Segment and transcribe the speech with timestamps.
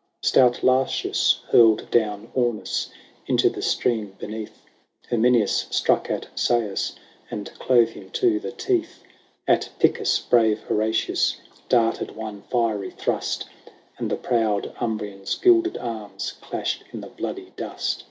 [0.00, 0.22] XXXVIII.
[0.28, 2.88] Stout Lartius hurled down Aunus
[3.26, 4.62] Into the stream beneath:
[5.10, 6.94] Herminius struck at Seius,
[7.30, 9.02] And clove him to the teeth:
[9.46, 11.36] At Picus brave Horatius
[11.68, 13.44] Darted one fiery thrust;
[13.98, 18.04] And the proud Umbrian's gilded arms Clashed in the bloody dust.